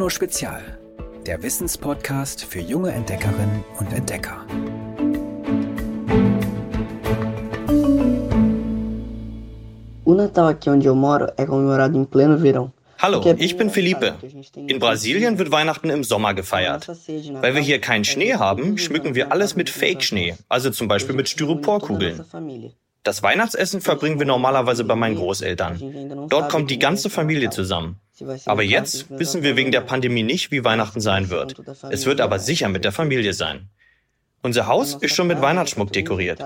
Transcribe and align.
Bruno 0.00 0.08
Spezial, 0.08 0.62
der 1.26 1.42
Wissenspodcast 1.42 2.46
für 2.46 2.60
junge 2.60 2.90
Entdeckerinnen 2.90 3.62
und 3.78 3.92
Entdecker. 3.92 4.46
O 10.06 10.14
Natal 10.14 10.48
aqui 10.48 10.70
onde 10.70 10.88
eu 10.88 10.94
moro 10.94 11.26
é 11.36 11.44
comemorado 11.44 11.98
em 11.98 12.06
pleno 12.06 12.38
verão. 12.38 12.72
Hallo, 12.98 13.22
ich 13.36 13.58
bin 13.58 13.68
Felipe. 13.68 14.14
In 14.54 14.78
Brasilien 14.78 15.36
wird 15.36 15.52
Weihnachten 15.52 15.90
im 15.90 16.02
Sommer 16.02 16.32
gefeiert. 16.32 16.88
Weil 17.42 17.54
wir 17.54 17.60
hier 17.60 17.78
keinen 17.78 18.06
Schnee 18.06 18.36
haben, 18.36 18.78
schmücken 18.78 19.14
wir 19.14 19.30
alles 19.32 19.54
mit 19.54 19.68
Fake-Schnee, 19.68 20.34
also 20.48 20.70
zum 20.70 20.88
Beispiel 20.88 21.14
mit 21.14 21.28
Styroporkugeln. 21.28 22.24
Das 23.02 23.22
Weihnachtsessen 23.22 23.82
verbringen 23.82 24.18
wir 24.18 24.26
normalerweise 24.26 24.84
bei 24.84 24.94
meinen 24.94 25.16
Großeltern. 25.16 26.26
Dort 26.30 26.50
kommt 26.50 26.70
die 26.70 26.78
ganze 26.78 27.10
Familie 27.10 27.50
zusammen. 27.50 27.96
Aber 28.46 28.62
jetzt 28.62 29.10
wissen 29.10 29.42
wir 29.42 29.56
wegen 29.56 29.72
der 29.72 29.80
Pandemie 29.80 30.22
nicht, 30.22 30.50
wie 30.50 30.64
Weihnachten 30.64 31.00
sein 31.00 31.30
wird. 31.30 31.56
Es 31.90 32.06
wird 32.06 32.20
aber 32.20 32.38
sicher 32.38 32.68
mit 32.68 32.84
der 32.84 32.92
Familie 32.92 33.34
sein. 33.34 33.68
Unser 34.42 34.66
Haus 34.66 34.94
ist 34.94 35.14
schon 35.14 35.26
mit 35.26 35.40
Weihnachtsschmuck 35.40 35.92
dekoriert. 35.92 36.42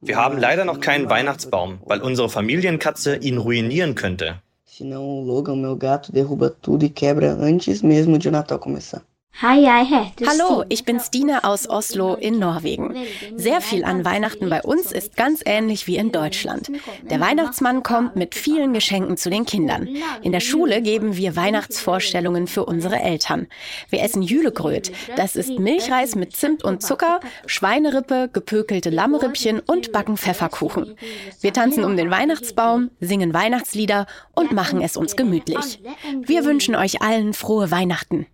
Wir 0.00 0.16
haben 0.16 0.38
leider 0.38 0.64
noch 0.64 0.80
keinen 0.80 1.08
Weihnachtsbaum, 1.08 1.80
weil 1.84 2.00
unsere 2.00 2.28
Familienkatze 2.28 3.16
ihn 3.16 3.38
ruinieren 3.38 3.94
könnte. 3.94 4.40
Senão 4.66 5.04
o 5.04 5.22
Logan, 5.22 5.60
meu 5.60 5.76
gato, 5.76 6.10
derruba 6.10 6.50
tudo 6.50 6.84
e 6.84 6.90
quebra 6.90 7.34
antes 7.34 7.80
mesmo 7.80 8.18
de 8.18 8.28
o 8.28 8.32
Natal 8.32 8.58
começar. 8.58 9.02
Hallo, 9.42 10.64
ich 10.68 10.84
bin 10.84 11.00
Stine 11.00 11.42
aus 11.42 11.68
Oslo 11.68 12.14
in 12.14 12.38
Norwegen. 12.38 12.94
Sehr 13.34 13.60
viel 13.60 13.84
an 13.84 14.04
Weihnachten 14.04 14.48
bei 14.48 14.62
uns 14.62 14.92
ist 14.92 15.16
ganz 15.16 15.42
ähnlich 15.44 15.88
wie 15.88 15.96
in 15.96 16.12
Deutschland. 16.12 16.70
Der 17.10 17.18
Weihnachtsmann 17.18 17.82
kommt 17.82 18.14
mit 18.14 18.36
vielen 18.36 18.72
Geschenken 18.72 19.16
zu 19.16 19.30
den 19.30 19.44
Kindern. 19.44 19.88
In 20.22 20.30
der 20.30 20.38
Schule 20.38 20.80
geben 20.82 21.16
wir 21.16 21.34
Weihnachtsvorstellungen 21.34 22.46
für 22.46 22.64
unsere 22.64 23.00
Eltern. 23.00 23.48
Wir 23.90 24.02
essen 24.02 24.22
Jülegröt. 24.22 24.92
Das 25.16 25.34
ist 25.34 25.58
Milchreis 25.58 26.14
mit 26.14 26.36
Zimt 26.36 26.62
und 26.62 26.82
Zucker, 26.82 27.18
Schweinerippe, 27.46 28.30
gepökelte 28.32 28.90
Lammrippchen 28.90 29.58
und 29.58 29.90
backen 29.90 30.16
Pfefferkuchen. 30.16 30.96
Wir 31.40 31.52
tanzen 31.52 31.84
um 31.84 31.96
den 31.96 32.10
Weihnachtsbaum, 32.10 32.90
singen 33.00 33.34
Weihnachtslieder 33.34 34.06
und 34.34 34.52
machen 34.52 34.80
es 34.80 34.96
uns 34.96 35.16
gemütlich. 35.16 35.82
Wir 36.22 36.44
wünschen 36.44 36.76
euch 36.76 37.02
allen 37.02 37.34
frohe 37.34 37.72
Weihnachten. 37.72 38.26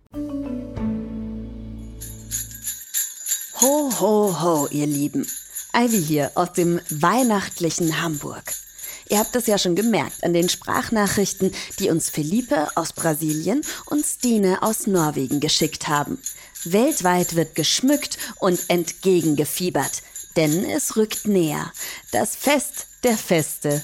Ho, 3.61 3.91
ho, 3.99 4.41
ho, 4.41 4.67
ihr 4.71 4.87
Lieben. 4.87 5.27
Ivy 5.71 6.01
hier 6.01 6.31
aus 6.33 6.53
dem 6.53 6.81
weihnachtlichen 6.89 8.01
Hamburg. 8.01 8.55
Ihr 9.07 9.19
habt 9.19 9.35
es 9.35 9.45
ja 9.45 9.59
schon 9.59 9.75
gemerkt 9.75 10.23
an 10.23 10.33
den 10.33 10.49
Sprachnachrichten, 10.49 11.53
die 11.77 11.91
uns 11.91 12.09
Felipe 12.09 12.69
aus 12.75 12.91
Brasilien 12.91 13.61
und 13.85 14.03
Stine 14.03 14.63
aus 14.63 14.87
Norwegen 14.87 15.39
geschickt 15.39 15.87
haben. 15.87 16.17
Weltweit 16.63 17.35
wird 17.35 17.53
geschmückt 17.53 18.17
und 18.39 18.59
entgegengefiebert, 18.67 20.01
denn 20.35 20.65
es 20.65 20.97
rückt 20.97 21.27
näher. 21.27 21.71
Das 22.11 22.35
Fest 22.35 22.87
der 23.03 23.15
Feste, 23.15 23.83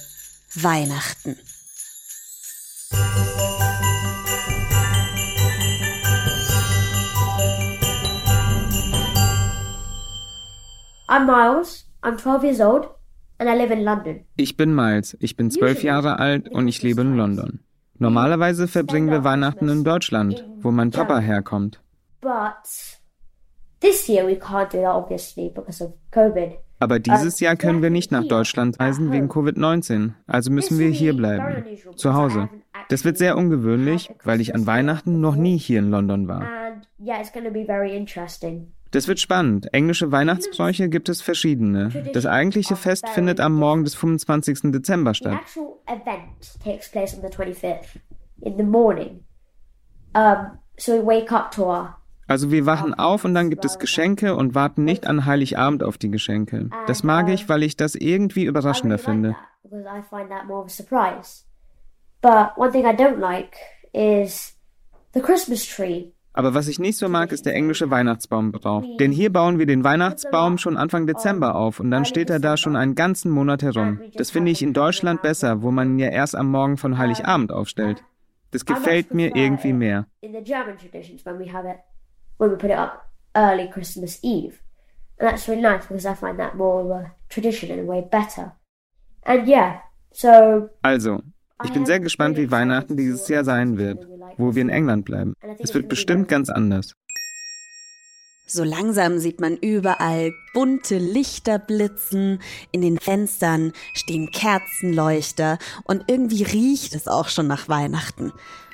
Weihnachten. 0.56 1.38
I'm 11.18 11.26
Miles. 11.26 11.88
I'm 12.04 12.16
12 12.16 12.44
years 12.44 12.62
old 12.62 12.90
and 13.40 13.50
I 13.50 13.56
live 13.56 13.74
in 13.74 13.84
London. 13.84 14.26
Ich 14.36 14.56
bin 14.56 14.76
Miles. 14.76 15.18
Ich 15.20 15.36
bin 15.36 15.50
zwölf 15.50 15.82
Jahre 15.82 16.20
alt 16.20 16.48
und 16.48 16.68
ich 16.68 16.84
lebe 16.84 17.02
in 17.02 17.18
London. 17.18 17.62
Normalerweise 17.98 18.68
verbringen 18.68 19.10
wir 19.10 19.24
Weihnachten 19.24 19.68
in 19.68 19.84
Deutschland, 19.84 20.46
wo 20.60 20.70
mein 20.70 20.92
Papa 20.92 21.18
herkommt. 21.18 21.82
But 22.22 23.02
this 23.80 24.08
year 24.08 24.28
we 24.28 24.34
can't 24.34 24.72
do 24.72 24.84
that 24.84 24.94
obviously 24.94 25.50
because 25.50 25.84
of 25.84 25.94
COVID. 26.12 26.52
Aber 26.78 27.00
dieses 27.00 27.40
Jahr 27.40 27.56
können 27.56 27.82
wir 27.82 27.90
nicht 27.90 28.12
nach 28.12 28.26
Deutschland 28.26 28.80
reisen 28.80 29.12
wegen 29.12 29.28
Covid-19, 29.28 30.12
also 30.28 30.52
müssen 30.52 30.78
wir 30.78 30.90
hier 30.90 31.18
bleiben, 31.18 31.66
zu 31.96 32.14
Hause. 32.14 32.50
Das 32.90 33.06
wird 33.06 33.18
sehr 33.18 33.38
ungewöhnlich, 33.38 34.14
weil 34.24 34.40
ich 34.40 34.54
an 34.54 34.68
Weihnachten 34.68 35.20
noch 35.20 35.36
nie 35.36 35.58
hier 35.58 35.80
in 35.80 35.90
London 35.90 36.28
war. 36.28 36.46
Das 38.92 39.08
wird 39.08 39.20
spannend. 39.20 39.74
Englische 39.74 40.12
Weihnachtsbräuche 40.12 40.90
gibt 40.90 41.10
es 41.10 41.22
verschiedene. 41.22 41.90
Das 42.14 42.26
eigentliche 42.26 42.76
Fest 42.76 43.08
findet 43.10 43.40
am 43.40 43.54
Morgen 43.56 43.84
des 43.84 43.96
25. 43.96 44.72
Dezember 44.72 45.14
statt. 45.14 45.40
actual 45.42 45.78
event 45.88 46.60
takes 46.64 46.90
place 46.90 47.14
on 47.16 47.22
the 47.22 47.28
25th 47.36 48.00
in 48.42 48.58
the 48.58 48.64
morning. 48.64 49.24
So 50.80 50.94
we 50.94 51.06
wake 51.06 51.32
up 51.32 51.52
to 51.52 51.64
our 51.66 51.98
Also 52.30 52.52
wir 52.52 52.66
wachen 52.66 52.94
auf 52.94 53.24
und 53.24 53.34
dann 53.34 53.50
gibt 53.50 53.64
es 53.64 53.80
Geschenke 53.80 54.36
und 54.36 54.54
warten 54.54 54.84
nicht 54.84 55.08
an 55.08 55.26
Heiligabend 55.26 55.82
auf 55.82 55.98
die 55.98 56.12
Geschenke. 56.12 56.70
Das 56.86 57.04
mag 57.04 57.30
ich, 57.30 57.48
weil 57.48 57.64
ich 57.64 57.78
das 57.78 57.96
irgendwie 57.96 58.44
überraschender 58.44 58.98
finde. 58.98 59.36
But 62.22 62.58
one 62.58 62.72
thing 62.72 62.86
I 62.86 62.96
don't 62.96 63.20
like 63.20 63.56
is 63.94 64.58
the 65.14 65.22
Christmas 65.22 65.66
tree. 65.66 66.12
Aber 66.38 66.54
was 66.54 66.68
ich 66.68 66.78
nicht 66.78 67.00
so 67.00 67.10
mag, 67.10 67.32
ist 67.32 67.48
der 67.48 67.56
englische 67.56 67.90
Weihnachtsbaumbrauch. 67.90 68.84
Denn 69.00 69.12
hier 69.12 69.34
bauen 69.34 69.58
wir 69.58 69.66
den 69.66 69.84
Weihnachtsbaum 69.84 70.60
schon 70.60 70.78
Anfang 70.78 71.08
Dezember 71.08 71.56
auf 71.56 71.80
und 71.80 71.90
dann 71.90 72.06
steht 72.06 72.30
er 72.30 72.40
da 72.40 72.58
schon 72.58 72.76
einen 72.76 72.94
ganzen 72.94 73.32
Monat 73.32 73.64
herum. 73.64 74.02
Das 74.14 74.30
finde 74.30 74.52
ich 74.52 74.62
in 74.62 74.72
Deutschland 74.72 75.24
besser, 75.24 75.64
wo 75.64 75.72
man 75.72 75.94
ihn 75.94 76.00
ja 76.00 76.10
erst 76.10 76.36
am 76.36 76.52
Morgen 76.52 76.78
von 76.78 77.00
Heiligabend 77.00 77.52
aufstellt. 77.52 78.04
Das 78.52 78.66
gefällt 78.66 79.16
mir 79.16 79.36
irgendwie 79.36 79.74
mehr. 79.74 80.06
In 80.22 80.32
the 80.32 80.44
German 80.44 80.78
traditions, 80.78 81.26
when 81.26 81.40
we 81.40 81.52
have 81.52 81.68
it, 81.68 81.78
when 82.38 82.52
we 82.52 82.56
put 82.56 82.70
it 82.70 82.78
up 82.78 83.10
early 83.34 83.68
Christmas 83.72 84.20
Eve, 84.22 84.60
and 85.18 85.28
that's 85.28 85.48
really 85.48 85.64
nice 85.64 85.88
because 85.88 86.06
I 86.06 86.14
find 86.14 86.38
that 86.38 86.54
more 86.54 86.84
of 86.84 86.92
a 86.92 87.12
tradition 87.30 87.72
in 87.72 87.80
a 87.80 87.84
way 87.84 88.02
better. 88.02 88.52
And 89.26 89.48
yeah, 89.48 89.80
so 90.14 90.70
Also, 90.84 91.24
ich 91.64 91.74
bin 91.74 91.86
sehr 91.86 92.00
gespannt, 92.00 92.38
wie 92.38 92.52
Weihnachten 92.52 92.98
dieses 92.98 93.28
Jahr 93.28 93.44
sein 93.44 93.78
wird, 93.78 94.08
wo 94.38 94.56
wir 94.56 94.62
in 94.62 94.70
England 94.70 95.06
bleiben. 95.06 95.34
Es 95.60 95.74
wird 95.74 95.90
bestimmt 95.90 96.28
ganz 96.28 96.50
anders. 96.50 96.94
So 98.50 98.64
langsam 98.64 99.20
sieht 99.20 99.42
man 99.42 99.58
überall 99.58 100.34
bunte 100.54 100.98
Lichter 100.98 101.60
blitzen, 101.60 102.40
in 102.72 102.82
den 102.82 102.98
Fenstern 102.98 103.74
stehen 103.94 104.32
Kerzenleuchter 104.32 105.58
und 105.84 106.06
irgendwie 106.08 106.44
riecht 106.44 106.96
es 106.96 107.10
auch 107.10 107.28
schon 107.28 107.48
nach 107.48 107.68
Weihnachten. 107.68 108.32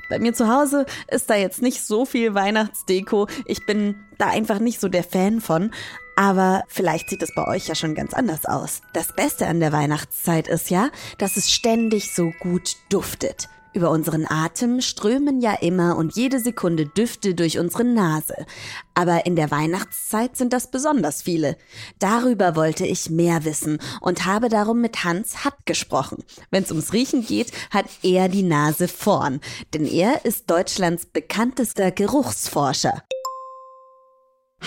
Bei 0.09 0.19
mir 0.19 0.33
zu 0.33 0.47
Hause 0.47 0.85
ist 1.09 1.27
da 1.31 1.35
jetzt 1.35 1.63
nicht 1.63 1.81
so 1.81 2.05
viel 2.05 2.35
Weihnachtsdeko, 2.35 3.27
ich 3.45 3.65
bin 3.65 3.95
da 4.19 4.27
einfach 4.27 4.59
nicht 4.59 4.79
so 4.79 4.89
der 4.89 5.03
Fan 5.03 5.41
von, 5.41 5.71
aber 6.15 6.63
vielleicht 6.67 7.09
sieht 7.09 7.23
es 7.23 7.33
bei 7.33 7.47
euch 7.47 7.67
ja 7.67 7.75
schon 7.75 7.95
ganz 7.95 8.13
anders 8.13 8.45
aus. 8.45 8.81
Das 8.93 9.13
Beste 9.13 9.47
an 9.47 9.59
der 9.59 9.71
Weihnachtszeit 9.71 10.47
ist 10.47 10.69
ja, 10.69 10.89
dass 11.17 11.37
es 11.37 11.51
ständig 11.51 12.13
so 12.13 12.31
gut 12.39 12.75
duftet. 12.89 13.49
Über 13.73 13.89
unseren 13.89 14.27
Atem 14.29 14.81
strömen 14.81 15.41
ja 15.41 15.53
immer 15.53 15.97
und 15.97 16.15
jede 16.15 16.39
Sekunde 16.39 16.85
Düfte 16.85 17.33
durch 17.33 17.57
unsere 17.57 17.83
Nase. 17.83 18.45
Aber 18.93 19.25
in 19.25 19.35
der 19.35 19.49
Weihnachtszeit 19.49 20.37
sind 20.37 20.53
das 20.53 20.69
besonders 20.69 21.23
viele. 21.23 21.57
Darüber 21.97 22.55
wollte 22.55 22.85
ich 22.85 23.09
mehr 23.09 23.45
wissen 23.45 23.79
und 23.99 24.27
habe 24.27 24.49
darum 24.49 24.79
mit 24.79 25.03
Hans 25.03 25.43
Hatt 25.43 25.65
gesprochen. 25.65 26.23
Wenn 26.51 26.63
es 26.63 26.71
ums 26.71 26.93
Riechen 26.93 27.25
geht, 27.25 27.51
hat 27.71 27.85
er 28.03 28.29
die 28.29 28.43
Nase 28.43 28.87
vorn, 28.87 29.41
denn 29.73 29.85
er 29.87 30.23
ist 30.23 30.51
Deutschlands 30.51 31.07
bekanntester 31.07 31.89
Geruchsforscher. 31.89 33.01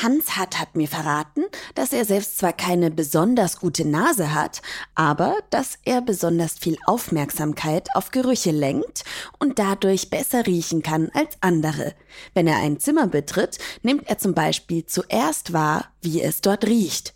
Hans 0.03 0.37
Hatt 0.37 0.59
hat 0.59 0.77
mir 0.77 0.89
verraten, 0.89 1.45
dass 1.75 1.93
er 1.93 2.05
selbst 2.05 2.39
zwar 2.39 2.53
keine 2.53 2.91
besonders 2.91 3.59
gute 3.59 3.87
Nase 3.87 4.35
hat, 4.35 4.63
aber 4.95 5.37
dass 5.51 5.79
er 5.85 6.03
besonders 6.03 6.59
viel 6.59 6.77
Aufmerksamkeit 6.87 7.89
auf 7.95 8.11
Gerüche 8.11 8.51
lenkt 8.51 9.05
und 9.39 9.59
dadurch 9.59 10.11
besser 10.11 10.47
riechen 10.47 10.83
kann 10.83 11.11
als 11.15 11.37
andere. 11.41 11.95
Wenn 12.35 12.47
er 12.47 12.59
ein 12.59 12.79
Zimmer 12.79 13.07
betritt, 13.07 13.59
nimmt 13.83 14.09
er 14.09 14.19
zum 14.19 14.35
Beispiel 14.35 14.85
zuerst 14.87 15.53
wahr, 15.53 15.87
wie 16.03 16.21
es 16.21 16.41
dort 16.41 16.67
riecht. 16.67 17.15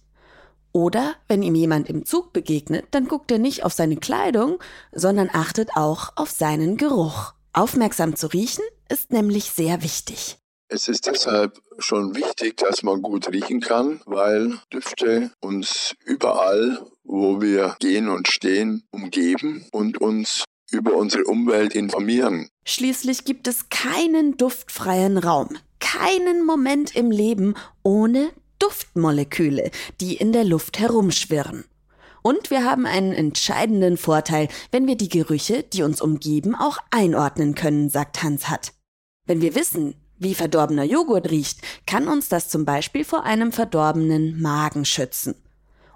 Oder 0.73 1.15
wenn 1.29 1.43
ihm 1.43 1.55
jemand 1.55 1.89
im 1.89 2.07
Zug 2.07 2.33
begegnet, 2.33 2.87
dann 2.93 3.09
guckt 3.09 3.31
er 3.31 3.39
nicht 3.39 3.65
auf 3.65 3.73
seine 3.73 3.97
Kleidung, 3.97 4.59
sondern 4.93 5.29
achtet 5.33 5.77
auch 5.77 6.13
auf 6.17 6.31
seinen 6.31 6.77
Geruch. 6.77 7.35
Aufmerksam 7.53 8.15
zu 8.15 8.29
riechen 8.29 8.65
ist 8.89 9.11
nämlich 9.11 9.51
sehr 9.51 9.83
wichtig. 9.83 10.40
Es 10.73 10.87
ist 10.87 11.09
deshalb 11.09 11.61
schon 11.81 12.15
wichtig, 12.15 12.59
dass 12.59 12.85
man 12.85 13.03
gut 13.03 13.33
riechen 13.33 13.61
kann, 13.61 14.01
weil 14.07 14.61
Düfte 14.73 15.33
uns 15.41 15.97
überall, 16.05 16.87
wo 17.03 17.41
wir 17.41 17.75
gehen 17.81 18.09
und 18.09 18.29
stehen, 18.29 18.85
umgeben 18.93 19.67
und 19.73 20.01
uns 20.01 20.45
über 20.71 20.95
unsere 20.95 21.25
Umwelt 21.25 21.75
informieren. 21.75 22.49
Schließlich 22.65 23.25
gibt 23.25 23.49
es 23.49 23.69
keinen 23.69 24.37
duftfreien 24.37 25.19
Raum, 25.19 25.59
keinen 25.81 26.47
Moment 26.47 26.95
im 26.95 27.11
Leben 27.11 27.57
ohne 27.83 28.31
Duftmoleküle, 28.61 29.73
die 30.01 30.15
in 30.15 30.33
der 30.33 30.45
Luft 30.45 30.79
herumschwirren. 30.79 31.65
Und 32.23 32.51
wir 32.51 32.65
haben 32.65 32.87
einen 32.87 33.13
entscheidenden 33.13 33.97
Vorteil, 33.97 34.47
wenn 34.71 34.87
wir 34.87 34.95
die 34.95 35.09
Gerüche, 35.09 35.65
die 35.65 35.83
uns 35.83 36.01
umgeben, 36.01 36.55
auch 36.55 36.79
einordnen 36.93 37.57
können, 37.57 37.91
sagt 37.91 38.23
Hans 38.23 38.49
Hatt. 38.49 38.73
Wenn 39.27 39.41
wir 39.41 39.57
wissen, 39.57 39.97
Wie 40.21 40.35
verdorbener 40.35 40.85
Joghurt 40.85 41.31
riecht, 41.31 41.61
kann 41.87 42.07
uns 42.07 42.29
das 42.29 42.51
zum 42.51 42.67
Beispiel 42.67 43.07
vor 43.07 43.25
einem 43.25 43.53
verdorbenen 43.53 44.39
Magen 44.39 44.85
schützen. 44.85 45.35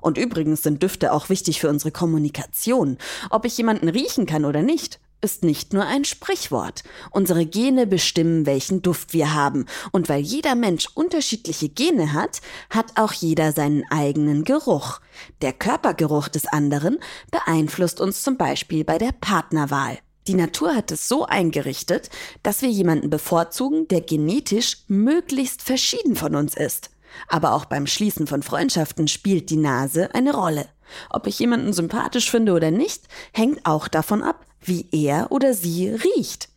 Und 0.00 0.16
übrigens 0.16 0.62
sind 0.62 0.82
Düfte 0.82 1.12
auch 1.12 1.28
wichtig 1.28 1.60
für 1.60 1.68
unsere 1.68 1.90
Kommunikation. 1.90 2.96
Ob 3.28 3.44
ich 3.44 3.58
jemanden 3.58 3.90
riechen 3.90 4.24
kann 4.24 4.46
oder 4.46 4.62
nicht, 4.62 4.98
ist 5.20 5.44
nicht 5.44 5.74
nur 5.74 5.84
ein 5.84 6.06
Sprichwort. 6.06 6.84
Unsere 7.10 7.44
Gene 7.44 7.86
bestimmen, 7.86 8.46
welchen 8.46 8.80
Duft 8.80 9.12
wir 9.12 9.34
haben. 9.34 9.66
Und 9.92 10.08
weil 10.08 10.20
jeder 10.22 10.54
Mensch 10.54 10.88
unterschiedliche 10.94 11.68
Gene 11.68 12.14
hat, 12.14 12.40
hat 12.70 12.92
auch 12.94 13.12
jeder 13.12 13.52
seinen 13.52 13.84
eigenen 13.90 14.44
Geruch. 14.44 15.00
Der 15.42 15.52
Körpergeruch 15.52 16.28
des 16.28 16.46
anderen 16.46 16.98
beeinflusst 17.30 18.00
uns 18.00 18.22
zum 18.22 18.38
Beispiel 18.38 18.84
bei 18.84 18.96
der 18.96 19.12
Partnerwahl. 19.12 19.98
Die 20.26 20.34
Natur 20.34 20.74
hat 20.74 20.90
es 20.90 21.06
so 21.06 21.26
eingerichtet, 21.26 22.08
dass 22.42 22.62
wir 22.62 22.70
jemanden 22.70 23.10
bevorzugen, 23.10 23.88
der 23.88 24.00
genetisch 24.00 24.78
möglichst 24.88 25.62
verschieden 25.62 26.16
von 26.16 26.34
uns 26.34 26.54
ist. 26.56 26.90
Aber 27.28 27.52
auch 27.52 27.66
beim 27.66 27.86
Schließen 27.86 28.26
von 28.26 28.42
Freundschaften 28.42 29.06
spielt 29.06 29.50
die 29.50 29.56
Nase 29.56 30.14
eine 30.14 30.34
Rolle. 30.34 30.66
Ob 31.10 31.26
ich 31.26 31.38
jemanden 31.38 31.72
sympathisch 31.72 32.30
finde 32.30 32.52
oder 32.52 32.70
nicht, 32.70 33.04
hängt 33.32 33.64
auch 33.66 33.88
davon 33.88 34.22
ab, 34.22 34.46
wie 34.60 34.88
er 34.92 35.30
oder 35.30 35.54
sie 35.54 35.88
riecht. 35.90 36.48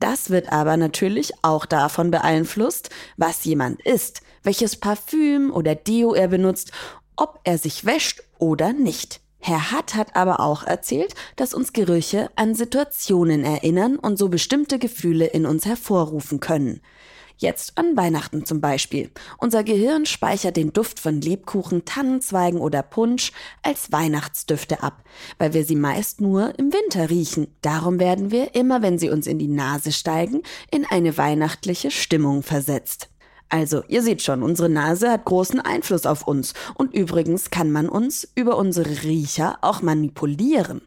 Das 0.00 0.30
wird 0.30 0.52
aber 0.52 0.76
natürlich 0.76 1.32
auch 1.42 1.66
davon 1.66 2.10
beeinflusst, 2.10 2.90
was 3.16 3.44
jemand 3.44 3.80
isst, 3.82 4.22
welches 4.42 4.76
Parfüm 4.76 5.52
oder 5.52 5.74
Deo 5.74 6.14
er 6.14 6.28
benutzt, 6.28 6.72
ob 7.16 7.40
er 7.44 7.58
sich 7.58 7.84
wäscht 7.84 8.22
oder 8.38 8.72
nicht. 8.72 9.20
Herr 9.46 9.72
Hatt 9.72 9.94
hat 9.94 10.16
aber 10.16 10.40
auch 10.40 10.62
erzählt, 10.62 11.14
dass 11.36 11.52
uns 11.52 11.74
Gerüche 11.74 12.30
an 12.34 12.54
Situationen 12.54 13.44
erinnern 13.44 13.96
und 13.98 14.16
so 14.16 14.30
bestimmte 14.30 14.78
Gefühle 14.78 15.26
in 15.26 15.44
uns 15.44 15.66
hervorrufen 15.66 16.40
können. 16.40 16.80
Jetzt 17.36 17.76
an 17.76 17.94
Weihnachten 17.94 18.46
zum 18.46 18.62
Beispiel. 18.62 19.10
Unser 19.36 19.62
Gehirn 19.62 20.06
speichert 20.06 20.56
den 20.56 20.72
Duft 20.72 20.98
von 20.98 21.20
Lebkuchen, 21.20 21.84
Tannenzweigen 21.84 22.58
oder 22.58 22.82
Punsch 22.82 23.32
als 23.62 23.92
Weihnachtsdüfte 23.92 24.82
ab, 24.82 25.04
weil 25.36 25.52
wir 25.52 25.66
sie 25.66 25.76
meist 25.76 26.22
nur 26.22 26.58
im 26.58 26.72
Winter 26.72 27.10
riechen. 27.10 27.48
Darum 27.60 28.00
werden 28.00 28.30
wir, 28.30 28.54
immer 28.54 28.80
wenn 28.80 28.98
sie 28.98 29.10
uns 29.10 29.26
in 29.26 29.38
die 29.38 29.48
Nase 29.48 29.92
steigen, 29.92 30.40
in 30.70 30.86
eine 30.86 31.18
weihnachtliche 31.18 31.90
Stimmung 31.90 32.42
versetzt. 32.42 33.10
Also, 33.48 33.82
ihr 33.88 34.02
seht 34.02 34.22
schon, 34.22 34.42
unsere 34.42 34.68
Nase 34.68 35.10
hat 35.10 35.24
großen 35.24 35.60
Einfluss 35.60 36.06
auf 36.06 36.26
uns. 36.26 36.54
Und 36.74 36.92
übrigens 36.94 37.50
kann 37.50 37.70
man 37.70 37.88
uns 37.88 38.28
über 38.34 38.56
unsere 38.56 39.02
Riecher 39.02 39.58
auch 39.60 39.82
manipulieren. 39.82 40.82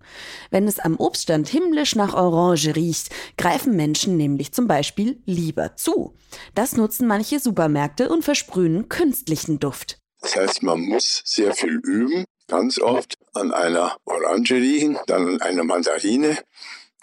Wenn 0.50 0.68
es 0.68 0.80
am 0.80 0.98
Obststand 0.98 1.48
himmlisch 1.48 1.95
nach 1.95 2.13
Orange 2.13 2.75
riecht, 2.75 3.09
greifen 3.38 3.75
Menschen 3.75 4.18
nämlich 4.18 4.51
zum 4.51 4.68
Beispiel 4.68 5.21
lieber 5.25 5.75
zu. 5.75 6.15
Das 6.56 6.75
nutzen 6.75 7.07
manche 7.07 7.39
Supermärkte 7.39 8.09
und 8.09 8.24
versprühen 8.24 8.89
künstlichen 8.89 9.59
Duft. 9.59 10.00
Das 10.21 10.36
heißt, 10.36 10.63
man 10.63 10.81
muss 10.81 11.21
sehr 11.25 11.54
viel 11.54 11.80
üben, 11.83 12.25
ganz 12.48 12.80
oft 12.80 13.15
an 13.33 13.54
einer 13.54 13.95
Orange 14.06 14.56
riechen, 14.56 14.98
dann 15.06 15.27
an 15.27 15.42
einer 15.42 15.63
Mandarine. 15.63 16.38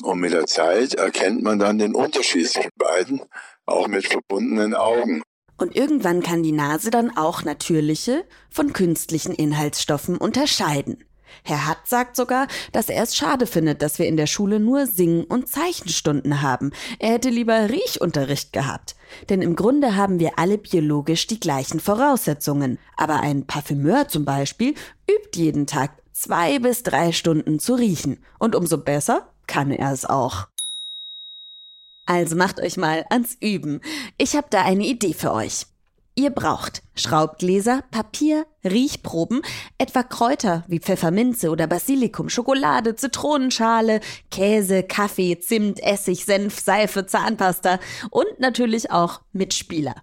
Und 0.02 0.18
mit 0.18 0.32
der 0.32 0.46
Zeit 0.46 0.94
erkennt 0.94 1.42
man 1.42 1.58
dann 1.58 1.78
den 1.78 1.94
Unterschied 1.94 2.48
zwischen 2.48 2.70
beiden, 2.76 3.22
auch 3.64 3.86
mit 3.86 4.06
verbundenen 4.06 4.74
Augen. 4.74 5.22
Und 5.56 5.76
irgendwann 5.76 6.22
kann 6.22 6.42
die 6.42 6.52
Nase 6.52 6.90
dann 6.90 7.16
auch 7.16 7.44
natürliche 7.44 8.24
von 8.50 8.72
künstlichen 8.72 9.34
Inhaltsstoffen 9.34 10.16
unterscheiden. 10.16 11.04
Herr 11.42 11.66
Hatt 11.66 11.86
sagt 11.86 12.16
sogar, 12.16 12.46
dass 12.72 12.88
er 12.88 13.02
es 13.02 13.16
schade 13.16 13.46
findet, 13.46 13.82
dass 13.82 13.98
wir 13.98 14.06
in 14.06 14.16
der 14.16 14.26
Schule 14.26 14.60
nur 14.60 14.86
Singen- 14.86 15.24
und 15.24 15.48
Zeichenstunden 15.48 16.42
haben. 16.42 16.70
Er 16.98 17.12
hätte 17.12 17.30
lieber 17.30 17.68
Riechunterricht 17.68 18.52
gehabt. 18.52 18.94
Denn 19.28 19.42
im 19.42 19.56
Grunde 19.56 19.96
haben 19.96 20.20
wir 20.20 20.38
alle 20.38 20.58
biologisch 20.58 21.26
die 21.26 21.40
gleichen 21.40 21.80
Voraussetzungen. 21.80 22.78
Aber 22.96 23.20
ein 23.20 23.46
Parfümeur 23.46 24.08
zum 24.08 24.24
Beispiel 24.24 24.74
übt 25.10 25.38
jeden 25.38 25.66
Tag 25.66 25.90
zwei 26.12 26.58
bis 26.58 26.82
drei 26.82 27.12
Stunden 27.12 27.58
zu 27.58 27.74
riechen. 27.74 28.22
Und 28.38 28.54
umso 28.54 28.78
besser 28.78 29.28
kann 29.46 29.70
er 29.70 29.92
es 29.92 30.04
auch. 30.04 30.46
Also 32.06 32.36
macht 32.36 32.60
euch 32.60 32.76
mal 32.76 33.04
ans 33.10 33.36
Üben. 33.40 33.80
Ich 34.18 34.36
habe 34.36 34.46
da 34.50 34.62
eine 34.62 34.84
Idee 34.84 35.14
für 35.14 35.32
euch. 35.32 35.66
Ihr 36.16 36.30
braucht 36.30 36.82
Schraubgläser, 36.94 37.82
Papier, 37.90 38.46
Riechproben, 38.62 39.42
etwa 39.78 40.04
Kräuter 40.04 40.62
wie 40.68 40.78
Pfefferminze 40.78 41.50
oder 41.50 41.66
Basilikum, 41.66 42.28
Schokolade, 42.28 42.94
Zitronenschale, 42.94 44.00
Käse, 44.30 44.84
Kaffee, 44.84 45.40
Zimt, 45.40 45.82
Essig, 45.82 46.24
Senf, 46.24 46.60
Seife, 46.60 47.06
Zahnpasta 47.06 47.80
und 48.10 48.38
natürlich 48.38 48.92
auch 48.92 49.22
Mitspieler. 49.32 49.96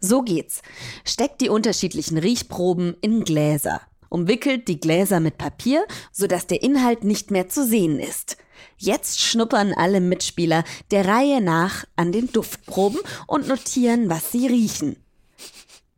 So 0.00 0.22
geht's. 0.22 0.62
Steckt 1.04 1.42
die 1.42 1.50
unterschiedlichen 1.50 2.16
Riechproben 2.16 2.96
in 3.02 3.24
Gläser. 3.24 3.82
Umwickelt 4.08 4.68
die 4.68 4.80
Gläser 4.80 5.20
mit 5.20 5.36
Papier, 5.36 5.84
sodass 6.12 6.46
der 6.46 6.62
Inhalt 6.62 7.04
nicht 7.04 7.30
mehr 7.30 7.48
zu 7.48 7.66
sehen 7.66 7.98
ist. 7.98 8.38
Jetzt 8.76 9.20
schnuppern 9.20 9.72
alle 9.72 10.00
Mitspieler 10.00 10.64
der 10.90 11.06
Reihe 11.06 11.40
nach 11.40 11.84
an 11.96 12.12
den 12.12 12.30
Duftproben 12.32 13.00
und 13.26 13.48
notieren, 13.48 14.10
was 14.10 14.32
sie 14.32 14.46
riechen. 14.46 14.96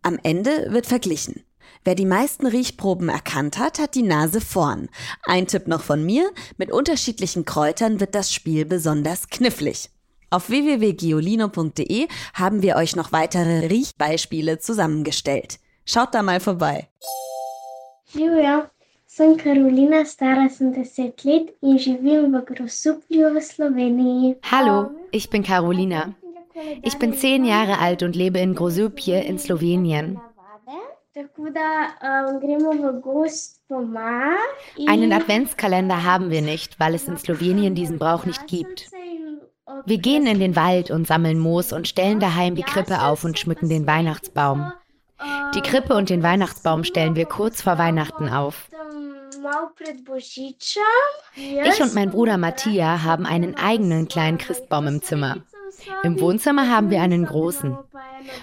Am 0.03 0.19
Ende 0.23 0.69
wird 0.71 0.87
verglichen. 0.87 1.45
Wer 1.85 1.95
die 1.95 2.07
meisten 2.07 2.47
Riechproben 2.47 3.09
erkannt 3.09 3.59
hat, 3.59 3.79
hat 3.79 3.95
die 3.95 4.03
Nase 4.03 4.41
vorn. 4.41 4.91
Ein 5.23 5.47
Tipp 5.47 5.67
noch 5.67 5.83
von 5.83 6.05
mir, 6.05 6.31
mit 6.59 6.71
unterschiedlichen 6.71 7.47
Kräutern 7.47 8.01
wird 8.01 8.15
das 8.15 8.33
Spiel 8.33 8.67
besonders 8.67 9.29
knifflig. 9.29 9.91
Auf 10.29 10.49
www.giolino.de 10.51 12.07
haben 12.35 12.63
wir 12.63 12.77
euch 12.77 12.97
noch 12.97 13.13
weitere 13.13 13.67
Riechbeispiele 13.67 14.59
zusammengestellt. 14.59 15.59
Schaut 15.87 16.15
da 16.15 16.23
mal 16.23 16.39
vorbei. 16.39 16.89
Julia, 18.13 18.71
Sem 19.21 19.37
Carolina, 19.37 20.07
stara 20.07 20.49
sem 20.49 20.73
deset 20.73 21.25
let 21.25 21.51
in 21.61 21.77
živim 21.79 22.33
v 22.33 22.41
Grosuplju 22.41 23.35
v 23.35 23.41
Sloveniji. 23.43 24.37
Hallo, 24.51 24.93
ich 25.11 25.29
bin 25.29 25.43
Carolina. 25.43 26.15
Ich 26.83 26.99
bin 26.99 27.13
zehn 27.13 27.45
Jahre 27.45 27.81
alt 27.81 28.03
und 28.03 28.17
lebe 28.17 28.39
in 28.39 28.55
Grosupje 28.55 29.21
in 29.21 29.39
Slowenien. 29.39 30.19
Einen 34.89 35.13
Adventskalender 35.13 36.03
haben 36.03 36.31
wir 36.31 36.41
nicht, 36.41 36.81
weil 36.81 36.95
es 36.95 37.07
in 37.07 37.19
Slowenien 37.19 37.75
diesen 37.75 37.99
Brauch 37.99 38.25
nicht 38.25 38.47
gibt. 38.47 38.89
Wir 39.85 39.99
gehen 39.99 40.27
in 40.27 40.41
den 40.41 40.57
Wald 40.57 40.91
und 40.91 41.07
sammeln 41.07 41.39
Moos 41.39 41.75
und 41.75 41.87
stellen 41.87 42.21
daheim 42.21 42.55
die 42.55 42.63
Krippe 42.63 43.03
auf 43.03 43.23
und 43.25 43.39
schmücken 43.39 43.69
den 43.69 43.87
Weihnachtsbaum. 43.87 44.73
Die 45.55 45.61
Krippe 45.61 45.95
und 45.95 46.09
den 46.09 46.23
Weihnachtsbaum 46.23 46.85
stellen 46.85 47.17
wir 47.17 47.27
kurz 47.27 47.61
vor 47.61 47.77
Weihnachten 47.77 48.31
auf. 48.31 48.71
Ich 51.37 51.83
und 51.83 51.95
mein 51.95 52.11
Bruder 52.11 52.39
Mattia 52.39 53.03
haben 53.03 53.27
einen 53.27 53.57
eigenen 53.57 54.09
kleinen 54.09 54.39
Christbaum 54.39 54.87
im 54.87 55.03
Zimmer. 55.03 55.45
Im 56.03 56.21
Wohnzimmer 56.21 56.69
haben 56.69 56.91
wir 56.91 57.01
einen 57.01 57.25
großen. 57.25 57.79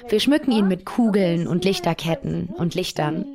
Wir 0.09 0.19
schmücken 0.19 0.51
ihn 0.51 0.67
mit 0.67 0.85
Kugeln 0.85 1.47
und 1.47 1.65
Lichterketten 1.65 2.53
und 2.57 2.75
Lichtern. 2.75 3.25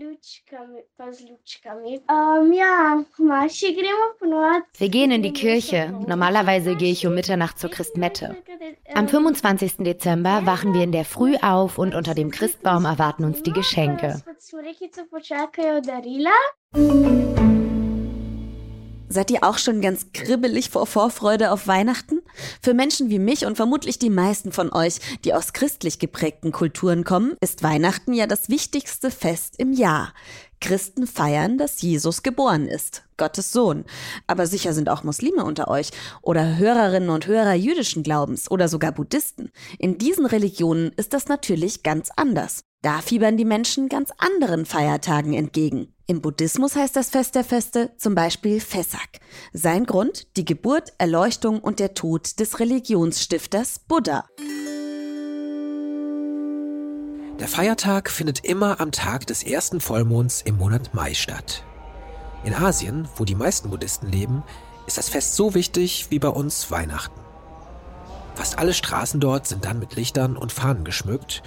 Wir 4.79 4.89
gehen 4.89 5.11
in 5.11 5.23
die 5.23 5.33
Kirche. 5.33 5.95
Normalerweise 6.07 6.77
gehe 6.77 6.93
ich 6.93 7.07
um 7.07 7.15
Mitternacht 7.15 7.59
zur 7.59 7.71
Christmette. 7.71 8.37
Am 8.95 9.09
25. 9.09 9.79
Dezember 9.79 10.47
wachen 10.47 10.75
wir 10.75 10.85
in 10.85 10.93
der 10.93 11.05
Früh 11.05 11.37
auf 11.37 11.79
und 11.79 11.95
unter 11.95 12.15
dem 12.15 12.31
Christbaum 12.31 12.85
erwarten 12.85 13.25
uns 13.25 13.43
die 13.43 13.53
Geschenke. 13.53 14.23
Seid 19.13 19.31
ihr 19.31 19.45
auch 19.45 19.59
schon 19.59 19.83
ganz 19.83 20.07
kribbelig 20.15 20.71
vor 20.71 20.87
Vorfreude 20.87 21.51
auf 21.51 21.67
Weihnachten? 21.67 22.23
Für 22.63 22.73
Menschen 22.73 23.11
wie 23.11 23.19
mich 23.19 23.45
und 23.45 23.57
vermutlich 23.57 23.99
die 23.99 24.09
meisten 24.09 24.53
von 24.53 24.73
euch, 24.73 25.01
die 25.27 25.35
aus 25.35 25.53
christlich 25.53 25.99
geprägten 25.99 26.51
Kulturen 26.51 27.05
kommen, 27.05 27.37
ist 27.43 27.63
Weihnachten 27.63 28.15
ja 28.15 28.27
das 28.27 28.49
wichtigste 28.49 29.11
Fest 29.11 29.57
im 29.59 29.75
Jahr. 29.75 30.15
Christen 30.63 31.07
feiern, 31.07 31.59
dass 31.59 31.83
Jesus 31.83 32.23
geboren 32.23 32.67
ist, 32.67 33.03
Gottes 33.19 33.53
Sohn. 33.53 33.85
Aber 34.27 34.47
sicher 34.47 34.73
sind 34.73 34.89
auch 34.89 35.03
Muslime 35.03 35.45
unter 35.45 35.69
euch 35.69 35.91
oder 36.23 36.57
Hörerinnen 36.57 37.11
und 37.11 37.27
Hörer 37.27 37.53
jüdischen 37.53 38.03
Glaubens 38.03 38.51
oder 38.51 38.69
sogar 38.69 38.93
Buddhisten. 38.93 39.51
In 39.79 39.99
diesen 39.99 40.25
Religionen 40.25 40.91
ist 40.97 41.13
das 41.13 41.29
natürlich 41.29 41.83
ganz 41.83 42.09
anders. 42.17 42.65
Da 42.83 43.01
fiebern 43.01 43.37
die 43.37 43.45
Menschen 43.45 43.89
ganz 43.89 44.11
anderen 44.19 44.67
Feiertagen 44.67 45.35
entgegen. 45.35 45.95
Im 46.09 46.21
Buddhismus 46.21 46.75
heißt 46.75 46.97
das 46.97 47.11
Fest 47.11 47.37
der 47.37 47.45
Feste 47.45 47.93
zum 47.97 48.17
Beispiel 48.17 48.61
Vesak. 48.61 49.21
Sein 49.53 49.87
Grund 49.87 50.37
die 50.37 50.45
Geburt, 50.45 50.93
Erleuchtung 50.99 51.61
und 51.61 51.79
der 51.79 51.95
Tod 51.95 52.41
des 52.41 52.59
Religionsstifters 52.59 53.79
Buddha. 53.79 54.25
Der 57.39 57.47
Feiertag 57.47 58.11
findet 58.11 58.45
immer 58.45 58.81
am 58.81 58.91
Tag 58.91 59.29
des 59.29 59.45
ersten 59.45 59.81
Vollmonds 59.81 60.43
im 60.43 60.57
Monat 60.57 60.93
Mai 60.93 61.15
statt. 61.15 61.65
In 62.45 62.53
Asien, 62.53 63.09
wo 63.17 63.25
die 63.25 63.37
meisten 63.37 63.71
Buddhisten 63.71 64.11
leben, 64.11 64.43
ist 64.89 64.99
das 64.99 65.09
Fest 65.09 65.37
so 65.37 65.55
wichtig 65.55 66.09
wie 66.11 66.19
bei 66.19 66.29
uns 66.29 66.69
Weihnachten. 66.73 67.21
Fast 68.35 68.59
alle 68.59 68.75
Straßen 68.75 69.21
dort 69.21 69.47
sind 69.47 69.65
dann 69.65 69.79
mit 69.79 69.95
Lichtern 69.95 70.37
und 70.37 70.51
Fahnen 70.51 70.85
geschmückt. 70.85 71.45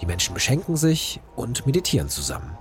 Die 0.00 0.06
Menschen 0.06 0.34
beschenken 0.34 0.76
sich 0.76 1.20
und 1.36 1.66
meditieren 1.66 2.08
zusammen. 2.08 2.56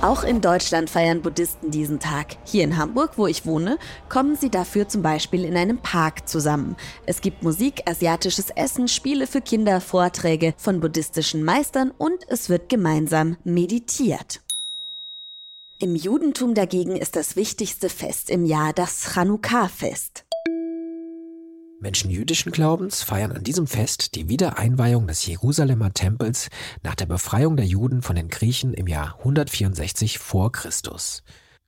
Auch 0.00 0.22
in 0.22 0.40
Deutschland 0.40 0.90
feiern 0.90 1.22
Buddhisten 1.22 1.72
diesen 1.72 1.98
Tag. 1.98 2.36
Hier 2.44 2.62
in 2.62 2.76
Hamburg, 2.76 3.14
wo 3.16 3.26
ich 3.26 3.46
wohne, 3.46 3.78
kommen 4.08 4.36
sie 4.36 4.48
dafür 4.48 4.86
zum 4.86 5.02
Beispiel 5.02 5.44
in 5.44 5.56
einem 5.56 5.78
Park 5.78 6.28
zusammen. 6.28 6.76
Es 7.04 7.20
gibt 7.20 7.42
Musik, 7.42 7.82
asiatisches 7.84 8.50
Essen, 8.50 8.86
Spiele 8.86 9.26
für 9.26 9.40
Kinder, 9.40 9.80
Vorträge 9.80 10.54
von 10.56 10.78
buddhistischen 10.78 11.42
Meistern 11.42 11.90
und 11.90 12.28
es 12.28 12.48
wird 12.48 12.68
gemeinsam 12.68 13.38
meditiert. 13.42 14.40
Im 15.80 15.96
Judentum 15.96 16.54
dagegen 16.54 16.96
ist 16.96 17.16
das 17.16 17.34
wichtigste 17.34 17.88
Fest 17.88 18.30
im 18.30 18.44
Jahr 18.44 18.72
das 18.72 19.14
Chanukka-Fest. 19.14 20.27
Menschen 21.80 22.10
jüdischen 22.10 22.50
Glaubens 22.50 23.02
feiern 23.02 23.30
an 23.30 23.44
diesem 23.44 23.68
Fest 23.68 24.16
die 24.16 24.28
Wiedereinweihung 24.28 25.06
des 25.06 25.24
Jerusalemer 25.26 25.92
Tempels 25.94 26.48
nach 26.82 26.96
der 26.96 27.06
Befreiung 27.06 27.56
der 27.56 27.66
Juden 27.66 28.02
von 28.02 28.16
den 28.16 28.28
Griechen 28.28 28.74
im 28.74 28.88
Jahr 28.88 29.16
164 29.18 30.18
vor 30.18 30.50
Christus. 30.50 31.22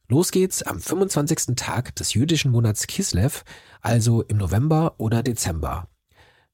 Los 0.09 0.33
geht's 0.33 0.65
am 0.65 0.81
25. 0.81 1.55
Tag 1.55 1.95
des 1.95 2.15
jüdischen 2.15 2.51
Monats 2.51 2.89
Kislev, 2.89 3.45
also 3.81 4.23
im 4.23 4.39
November 4.39 4.97
oder 4.99 5.23
Dezember. 5.23 5.89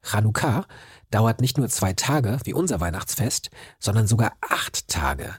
Chanukka 0.03 0.67
dauert 1.11 1.41
nicht 1.41 1.57
nur 1.57 1.69
zwei 1.69 1.95
Tage 1.95 2.39
wie 2.45 2.53
unser 2.53 2.81
Weihnachtsfest, 2.81 3.49
sondern 3.79 4.07
sogar 4.07 4.35
acht 4.43 4.87
Tage. 4.89 5.35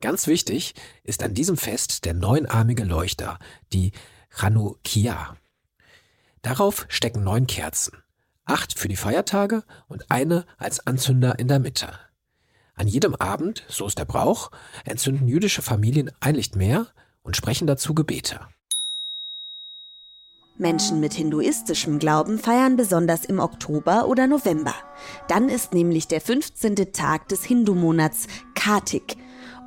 Ganz 0.00 0.28
wichtig 0.28 0.74
ist 1.02 1.24
an 1.24 1.34
diesem 1.34 1.56
Fest 1.56 2.04
der 2.04 2.14
neunarmige 2.14 2.84
Leuchter, 2.84 3.40
die 3.72 3.90
Chanukia. 4.30 5.36
Darauf 6.42 6.86
stecken 6.88 7.22
neun 7.22 7.46
Kerzen, 7.46 8.02
acht 8.44 8.78
für 8.78 8.88
die 8.88 8.96
Feiertage 8.96 9.62
und 9.88 10.10
eine 10.10 10.46
als 10.58 10.86
Anzünder 10.86 11.38
in 11.38 11.48
der 11.48 11.58
Mitte. 11.58 11.98
An 12.74 12.88
jedem 12.88 13.14
Abend, 13.14 13.64
so 13.68 13.86
ist 13.86 13.98
der 13.98 14.06
Brauch, 14.06 14.50
entzünden 14.84 15.28
jüdische 15.28 15.60
Familien 15.60 16.10
ein 16.20 16.34
Licht 16.34 16.56
mehr 16.56 16.86
und 17.22 17.36
sprechen 17.36 17.66
dazu 17.66 17.94
Gebete. 17.94 18.40
Menschen 20.56 21.00
mit 21.00 21.14
hinduistischem 21.14 21.98
Glauben 21.98 22.38
feiern 22.38 22.76
besonders 22.76 23.24
im 23.24 23.38
Oktober 23.38 24.08
oder 24.08 24.26
November. 24.26 24.74
Dann 25.28 25.48
ist 25.48 25.72
nämlich 25.72 26.06
der 26.06 26.20
15. 26.20 26.92
Tag 26.92 27.28
des 27.28 27.44
Hindu-Monats 27.44 28.26
Kartik 28.54 29.16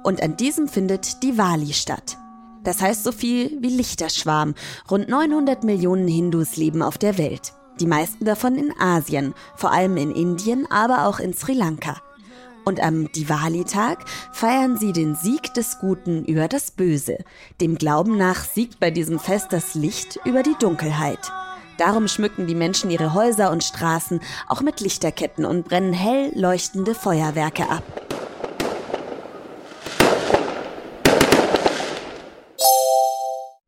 und 0.04 0.22
an 0.22 0.38
diesem 0.38 0.68
findet 0.68 1.24
Diwali 1.24 1.74
statt. 1.74 2.18
Das 2.64 2.82
heißt 2.82 3.04
so 3.04 3.12
viel 3.12 3.58
wie 3.62 3.70
Lichterschwarm. 3.70 4.56
Rund 4.90 5.10
900 5.10 5.64
Millionen 5.64 6.08
Hindus 6.08 6.56
leben 6.56 6.82
auf 6.82 6.98
der 6.98 7.18
Welt. 7.18 7.54
Die 7.80 7.88
meisten 7.88 8.26
davon 8.26 8.56
in 8.56 8.74
Asien, 8.80 9.34
vor 9.56 9.72
allem 9.72 9.98
in 9.98 10.12
Indien, 10.12 10.68
aber 10.70 11.08
auch 11.08 11.20
in 11.20 11.34
Sri 11.34 11.54
Lanka. 11.54 12.02
Und 12.66 12.80
am 12.80 13.12
Diwali-Tag 13.12 14.06
feiern 14.32 14.78
sie 14.78 14.94
den 14.94 15.16
Sieg 15.16 15.54
des 15.54 15.80
Guten 15.80 16.24
über 16.24 16.48
das 16.48 16.72
Böse. 16.72 17.18
Dem 17.60 17.78
Glauben 17.78 18.18
nach 18.18 18.46
siegt 18.46 18.80
bei 18.80 18.90
diesem 18.90 19.20
Fest 19.20 19.48
das 19.52 19.76
Licht 19.76 20.20
über 20.24 20.44
die 20.44 20.56
Dunkelheit. 20.60 21.32
Darum 21.78 22.08
schmücken 22.08 22.48
die 22.48 22.56
Menschen 22.56 22.92
ihre 22.92 23.14
Häuser 23.14 23.52
und 23.52 23.64
Straßen 23.64 24.22
auch 24.48 24.62
mit 24.62 24.80
Lichterketten 24.80 25.44
und 25.44 25.68
brennen 25.68 25.94
hell 25.94 26.32
leuchtende 26.36 26.96
Feuerwerke 26.96 27.68
ab. 27.70 27.84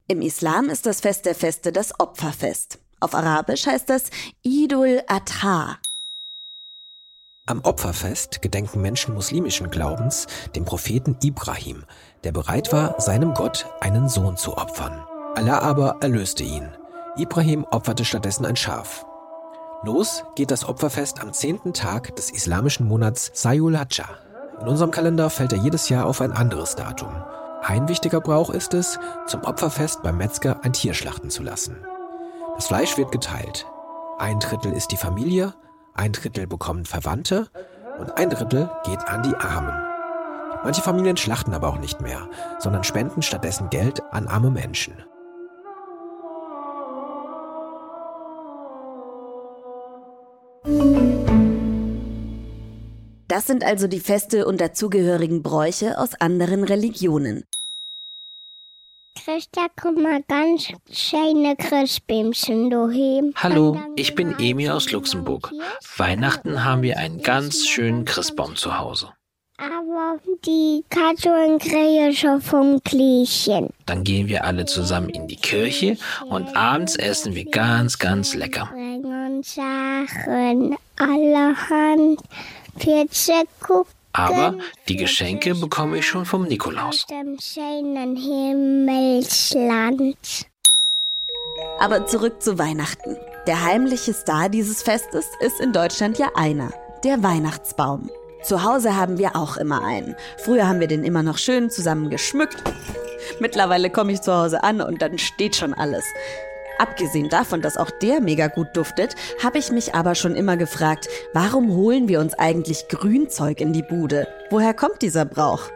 Im 0.08 0.22
Islam 0.22 0.70
ist 0.70 0.86
das 0.86 1.02
Fest 1.02 1.26
der 1.26 1.34
Feste 1.34 1.72
das 1.72 2.00
Opferfest. 2.00 2.78
Auf 3.00 3.16
Arabisch 3.16 3.66
heißt 3.66 3.90
das 3.90 4.12
Idul 4.44 5.02
Adha. 5.08 5.80
Am 7.48 7.62
Opferfest 7.62 8.44
gedenken 8.44 8.82
Menschen 8.82 9.16
muslimischen 9.16 9.72
Glaubens 9.72 10.28
dem 10.56 10.64
Propheten 10.64 11.18
Ibrahim, 11.24 11.86
der 12.24 12.34
bereit 12.34 12.72
war, 12.72 13.02
seinem 13.02 13.34
Gott 13.34 13.66
einen 13.82 14.08
Sohn 14.08 14.38
zu 14.38 14.56
opfern. 14.56 15.04
Allah 15.34 15.60
aber 15.60 15.98
erlöste 16.02 16.44
ihn. 16.44 16.70
Ibrahim 17.18 17.66
opferte 17.72 18.06
stattdessen 18.06 18.46
ein 18.46 18.56
Schaf. 18.56 19.08
Los 19.84 20.24
geht 20.36 20.52
das 20.52 20.70
Opferfest 20.70 21.20
am 21.20 21.34
zehnten 21.34 21.74
Tag 21.74 22.16
des 22.16 22.30
islamischen 22.30 22.88
Monats 22.88 23.32
Sayul 23.34 23.76
Hajjah. 23.76 24.20
In 24.62 24.68
unserem 24.68 24.92
Kalender 24.92 25.32
fällt 25.32 25.52
er 25.52 25.60
jedes 25.60 25.90
Jahr 25.90 26.06
auf 26.06 26.22
ein 26.22 26.32
anderes 26.32 26.76
Datum. 26.76 27.24
Ein 27.68 27.88
wichtiger 27.88 28.22
Brauch 28.22 28.52
ist 28.52 28.76
es, 28.76 29.00
zum 29.26 29.44
Opferfest 29.44 30.04
beim 30.04 30.18
Metzger 30.18 30.64
ein 30.64 30.74
Tier 30.74 30.94
schlachten 30.94 31.32
zu 31.32 31.42
lassen. 31.42 31.76
Das 32.54 32.68
Fleisch 32.68 32.96
wird 32.96 33.12
geteilt. 33.12 33.66
Ein 34.20 34.40
Drittel 34.40 34.72
ist 34.72 34.92
die 34.92 34.98
Familie, 34.98 35.56
ein 35.96 36.12
Drittel 36.12 36.46
bekommen 36.46 36.86
Verwandte 36.86 37.50
und 37.98 38.18
ein 38.18 38.30
Drittel 38.30 38.70
geht 38.84 39.00
an 39.08 39.24
die 39.24 39.36
Armen. 39.36 39.74
Manche 40.64 40.84
Familien 40.84 41.18
schlachten 41.18 41.56
aber 41.56 41.70
auch 41.70 41.80
nicht 41.80 42.02
mehr, 42.02 42.30
sondern 42.60 42.84
spenden 42.84 43.24
stattdessen 43.24 43.72
Geld 43.72 44.04
an 44.12 44.28
arme 44.28 44.52
Menschen. 44.52 44.94
Das 53.28 53.48
sind 53.48 53.64
also 53.64 53.88
die 53.88 54.00
Feste 54.00 54.46
und 54.46 54.62
dazugehörigen 54.62 55.42
Bräuche 55.42 55.98
aus 55.98 56.14
anderen 56.22 56.64
Religionen. 56.64 57.44
Christa, 59.26 59.66
guck 59.76 59.98
mal 60.00 60.22
ganz 60.28 60.68
schöne 60.92 61.56
Christbämchen 61.56 62.70
daheim. 62.70 63.34
Hallo, 63.36 63.82
ich 63.96 64.14
bin 64.14 64.36
Emil 64.38 64.70
aus 64.70 64.92
Luxemburg. 64.92 65.52
Weihnachten 65.98 66.64
haben 66.64 66.84
wir 66.84 67.00
einen 67.00 67.24
ganz 67.24 67.66
schönen 67.66 68.06
Christbaum 68.06 68.56
zu 68.56 68.78
Hause. 68.78 69.10
Aber 69.58 70.20
die 70.46 70.84
Katholen 70.92 71.58
kriegen 71.58 72.14
schon 72.14 72.40
vom 72.40 72.80
Gleichen. 72.84 73.72
Dann 73.88 74.04
gehen 74.04 74.28
wir 74.28 74.44
alle 74.44 74.66
zusammen 74.66 75.10
in 75.10 75.28
die 75.28 75.38
Kirche 75.38 75.98
und 76.30 76.56
abends 76.56 76.96
essen 76.96 77.34
wir 77.34 77.46
ganz, 77.46 77.98
ganz 77.98 78.36
lecker. 78.36 78.70
Bringen 78.72 79.42
Sachen 79.42 80.78
allerhand 80.98 82.22
für 82.78 83.08
gucken. 83.60 84.05
Aber 84.18 84.56
die 84.88 84.96
Geschenke 84.96 85.54
bekomme 85.56 85.98
ich 85.98 86.08
schon 86.08 86.24
vom 86.26 86.44
Nikolaus. 86.44 87.06
Dem 87.08 87.38
schönen 87.40 88.16
Himmelsland. 88.16 90.16
Aber 91.80 92.06
zurück 92.06 92.42
zu 92.42 92.58
Weihnachten. 92.58 93.18
Der 93.46 93.62
heimliche 93.64 94.14
Star 94.14 94.48
dieses 94.48 94.82
Festes 94.82 95.26
ist 95.42 95.60
in 95.60 95.74
Deutschland 95.74 96.18
ja 96.18 96.30
einer, 96.36 96.72
der 97.04 97.24
Weihnachtsbaum. 97.24 98.10
Zu 98.42 98.64
Hause 98.64 98.96
haben 98.96 99.18
wir 99.18 99.36
auch 99.36 99.58
immer 99.58 99.84
einen. 99.84 100.16
Früher 100.38 100.66
haben 100.68 100.80
wir 100.80 100.88
den 100.88 101.04
immer 101.04 101.22
noch 101.22 101.38
schön 101.38 101.70
zusammen 101.70 102.10
geschmückt. 102.10 102.64
Mittlerweile 103.40 103.90
komme 103.90 104.14
ich 104.14 104.22
zu 104.22 104.34
Hause 104.34 104.64
an 104.64 104.80
und 104.82 105.02
dann 105.02 105.18
steht 105.18 105.58
schon 105.58 105.74
alles. 105.74 106.06
Abgesehen 106.78 107.30
davon, 107.30 107.62
dass 107.62 107.78
auch 107.78 107.90
der 107.90 108.20
mega 108.20 108.48
gut 108.48 108.68
duftet, 108.74 109.16
habe 109.42 109.58
ich 109.58 109.72
mich 109.72 109.96
aber 109.96 110.16
schon 110.16 110.36
immer 110.36 110.58
gefragt, 110.58 111.08
warum 111.34 111.72
holen 111.72 112.08
wir 112.08 112.20
uns 112.20 112.34
eigentlich 112.34 112.88
Grünzeug 112.90 113.62
in 113.62 113.72
die 113.72 113.84
Bude? 113.84 114.28
Woher 114.50 114.74
kommt 114.74 115.02
dieser 115.02 115.26
Brauch? 115.26 115.70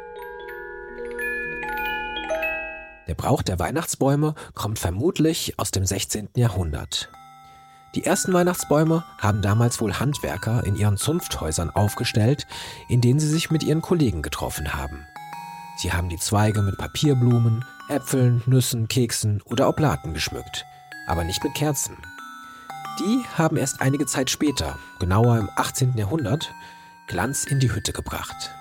Der 3.08 3.16
Brauch 3.16 3.42
der 3.42 3.58
Weihnachtsbäume 3.58 4.36
kommt 4.54 4.78
vermutlich 4.78 5.56
aus 5.58 5.72
dem 5.72 5.86
16. 5.86 6.30
Jahrhundert. 6.36 7.10
Die 7.96 8.06
ersten 8.06 8.34
Weihnachtsbäume 8.34 9.04
haben 9.18 9.42
damals 9.42 9.82
wohl 9.82 9.96
Handwerker 9.96 10.64
in 10.64 10.76
ihren 10.76 10.98
Zunfthäusern 10.98 11.72
aufgestellt, 11.72 12.46
in 12.88 13.02
denen 13.02 13.20
sie 13.20 13.28
sich 13.28 13.50
mit 13.50 13.64
ihren 13.64 13.82
Kollegen 13.82 14.22
getroffen 14.22 14.76
haben. 14.76 15.08
Sie 15.78 15.92
haben 15.92 16.10
die 16.10 16.20
Zweige 16.20 16.62
mit 16.62 16.78
Papierblumen, 16.78 17.66
Äpfeln, 17.88 18.44
Nüssen, 18.46 18.88
Keksen 18.88 19.42
oder 19.46 19.68
Oblaten 19.68 20.14
geschmückt, 20.14 20.66
aber 21.10 21.24
nicht 21.24 21.44
mit 21.44 21.56
Kerzen. 21.56 21.98
Die 23.00 23.24
haben 23.38 23.58
erst 23.58 23.82
einige 23.82 24.06
Zeit 24.06 24.30
später, 24.30 24.78
genauer 25.00 25.38
im 25.38 25.50
18. 25.56 25.98
Jahrhundert, 25.98 26.54
Glanz 27.08 27.46
in 27.46 27.60
die 27.60 27.74
Hütte 27.74 27.94
gebracht. 27.94 28.52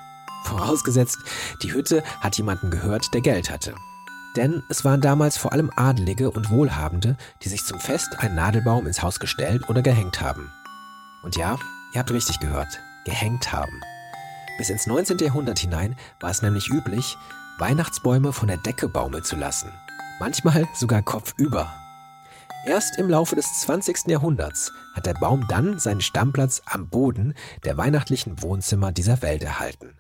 Vorausgesetzt, 0.44 1.18
die 1.62 1.72
Hütte 1.72 2.02
hat 2.20 2.36
jemanden 2.38 2.70
gehört, 2.70 3.12
der 3.12 3.20
Geld 3.20 3.50
hatte. 3.50 3.74
Denn 4.36 4.62
es 4.68 4.84
waren 4.84 5.00
damals 5.00 5.36
vor 5.36 5.52
allem 5.52 5.70
Adelige 5.76 6.30
und 6.30 6.50
Wohlhabende, 6.50 7.16
die 7.42 7.48
sich 7.48 7.64
zum 7.64 7.80
Fest 7.80 8.18
einen 8.18 8.36
Nadelbaum 8.36 8.86
ins 8.86 9.02
Haus 9.02 9.18
gestellt 9.20 9.68
oder 9.68 9.82
gehängt 9.82 10.20
haben. 10.20 10.52
Und 11.22 11.36
ja, 11.36 11.56
ihr 11.92 11.98
habt 12.00 12.12
richtig 12.12 12.38
gehört, 12.38 12.80
gehängt 13.04 13.52
haben. 13.52 13.80
Bis 14.56 14.70
ins 14.70 14.86
19. 14.86 15.18
Jahrhundert 15.18 15.58
hinein 15.58 15.96
war 16.20 16.30
es 16.30 16.42
nämlich 16.42 16.68
üblich, 16.68 17.16
Weihnachtsbäume 17.58 18.32
von 18.32 18.48
der 18.48 18.58
Decke 18.58 18.88
baumeln 18.88 19.24
zu 19.24 19.36
lassen. 19.36 19.72
Manchmal 20.20 20.68
sogar 20.74 21.02
kopfüber. 21.02 21.72
Erst 22.66 22.98
im 22.98 23.08
Laufe 23.08 23.36
des 23.36 23.60
20. 23.60 24.08
Jahrhunderts 24.08 24.72
hat 24.94 25.06
der 25.06 25.14
Baum 25.14 25.46
dann 25.48 25.78
seinen 25.78 26.00
Stammplatz 26.00 26.60
am 26.66 26.88
Boden 26.88 27.34
der 27.64 27.76
weihnachtlichen 27.76 28.42
Wohnzimmer 28.42 28.92
dieser 28.92 29.22
Welt 29.22 29.42
erhalten. 29.42 29.98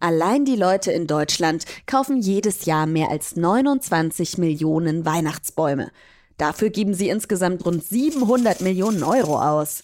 Allein 0.00 0.44
die 0.44 0.56
Leute 0.56 0.90
in 0.90 1.06
Deutschland 1.06 1.64
kaufen 1.86 2.20
jedes 2.20 2.64
Jahr 2.64 2.86
mehr 2.86 3.08
als 3.10 3.36
29 3.36 4.36
Millionen 4.38 5.06
Weihnachtsbäume. 5.06 5.92
Dafür 6.38 6.70
geben 6.70 6.92
sie 6.92 7.08
insgesamt 7.08 7.64
rund 7.64 7.84
700 7.84 8.60
Millionen 8.60 9.04
Euro 9.04 9.40
aus. 9.40 9.82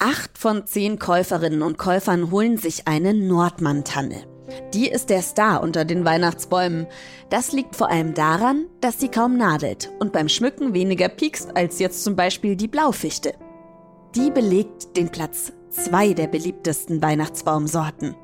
Acht 0.00 0.36
von 0.36 0.66
zehn 0.66 0.98
Käuferinnen 0.98 1.62
und 1.62 1.78
Käufern 1.78 2.30
holen 2.32 2.56
sich 2.56 2.88
eine 2.88 3.14
Nordmann-Tanne. 3.14 4.39
Die 4.74 4.88
ist 4.88 5.10
der 5.10 5.22
Star 5.22 5.62
unter 5.62 5.84
den 5.84 6.04
Weihnachtsbäumen. 6.04 6.86
Das 7.28 7.52
liegt 7.52 7.76
vor 7.76 7.90
allem 7.90 8.14
daran, 8.14 8.66
dass 8.80 9.00
sie 9.00 9.08
kaum 9.08 9.36
nadelt 9.36 9.90
und 9.98 10.12
beim 10.12 10.28
Schmücken 10.28 10.74
weniger 10.74 11.08
piekst 11.08 11.56
als 11.56 11.78
jetzt 11.78 12.04
zum 12.04 12.16
Beispiel 12.16 12.56
die 12.56 12.68
Blaufichte. 12.68 13.34
Die 14.14 14.30
belegt 14.30 14.96
den 14.96 15.10
Platz 15.10 15.52
zwei 15.70 16.12
der 16.12 16.26
beliebtesten 16.26 17.02
Weihnachtsbaumsorten. 17.02 18.14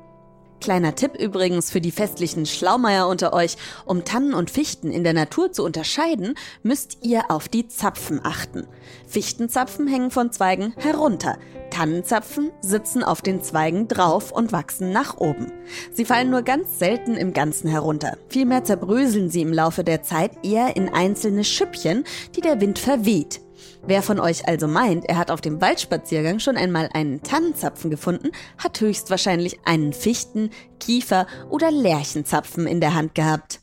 Kleiner 0.59 0.95
Tipp 0.95 1.15
übrigens 1.17 1.71
für 1.71 1.81
die 1.81 1.91
festlichen 1.91 2.45
Schlaumeier 2.45 3.07
unter 3.07 3.33
euch. 3.33 3.57
Um 3.85 4.03
Tannen 4.03 4.33
und 4.33 4.49
Fichten 4.49 4.91
in 4.91 5.03
der 5.03 5.13
Natur 5.13 5.51
zu 5.51 5.63
unterscheiden, 5.63 6.35
müsst 6.63 6.97
ihr 7.03 7.29
auf 7.29 7.47
die 7.47 7.67
Zapfen 7.67 8.19
achten. 8.23 8.67
Fichtenzapfen 9.07 9.87
hängen 9.87 10.11
von 10.11 10.31
Zweigen 10.31 10.73
herunter. 10.77 11.37
Tannenzapfen 11.69 12.51
sitzen 12.61 13.03
auf 13.03 13.21
den 13.21 13.43
Zweigen 13.43 13.87
drauf 13.87 14.31
und 14.31 14.51
wachsen 14.51 14.91
nach 14.91 15.17
oben. 15.17 15.51
Sie 15.93 16.05
fallen 16.05 16.29
nur 16.29 16.41
ganz 16.41 16.79
selten 16.79 17.15
im 17.15 17.33
Ganzen 17.33 17.69
herunter. 17.69 18.17
Vielmehr 18.29 18.63
zerbröseln 18.63 19.29
sie 19.29 19.41
im 19.41 19.53
Laufe 19.53 19.83
der 19.83 20.01
Zeit 20.01 20.31
eher 20.43 20.75
in 20.75 20.89
einzelne 20.89 21.43
Schüppchen, 21.43 22.03
die 22.35 22.41
der 22.41 22.59
Wind 22.61 22.79
verweht. 22.79 23.41
Wer 23.87 24.01
von 24.01 24.19
euch 24.19 24.45
also 24.49 24.67
meint, 24.67 25.05
er 25.05 25.17
hat 25.17 25.31
auf 25.31 25.39
dem 25.39 25.61
Waldspaziergang 25.61 26.39
schon 26.39 26.57
einmal 26.57 26.89
einen 26.93 27.23
Tannenzapfen 27.23 27.89
gefunden, 27.89 28.31
hat 28.57 28.81
höchstwahrscheinlich 28.81 29.61
einen 29.63 29.93
Fichten-, 29.93 30.49
Kiefer- 30.77 31.25
oder 31.49 31.71
Lärchenzapfen 31.71 32.67
in 32.67 32.81
der 32.81 32.95
Hand 32.95 33.15
gehabt. 33.15 33.61